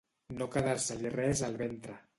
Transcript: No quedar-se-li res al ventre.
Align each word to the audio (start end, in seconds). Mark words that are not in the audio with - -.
No 0.39 0.47
quedar-se-li 0.55 1.13
res 1.19 1.47
al 1.51 1.65
ventre. 1.65 2.05